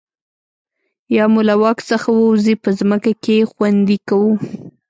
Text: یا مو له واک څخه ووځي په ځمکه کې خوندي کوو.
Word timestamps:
یا 1.15 1.25
مو 1.33 1.41
له 1.49 1.55
واک 1.61 1.79
څخه 1.89 2.09
ووځي 2.13 2.55
په 2.63 2.69
ځمکه 2.79 3.11
کې 3.23 3.37
خوندي 3.51 3.97
کوو. 4.07 4.31